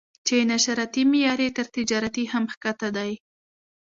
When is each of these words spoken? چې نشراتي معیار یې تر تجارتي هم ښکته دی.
چې 0.27 0.35
نشراتي 0.51 1.03
معیار 1.11 1.39
یې 1.45 1.49
تر 1.57 1.67
تجارتي 1.75 2.23
هم 2.33 2.43
ښکته 2.53 2.89
دی. 2.97 3.11